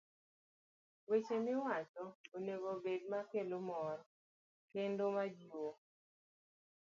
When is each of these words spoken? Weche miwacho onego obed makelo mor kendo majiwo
Weche 1.09 1.35
miwacho 1.45 2.05
onego 2.35 2.67
obed 2.75 3.01
makelo 3.13 3.57
mor 3.69 3.97
kendo 4.71 5.03
majiwo 5.15 5.69